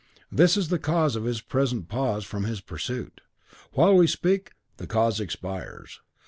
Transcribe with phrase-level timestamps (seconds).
[0.31, 3.21] This is the cause of his present pause from his pursuit.
[3.73, 5.99] While we speak, the cause expires.